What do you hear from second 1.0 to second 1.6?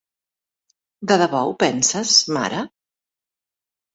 De debò ho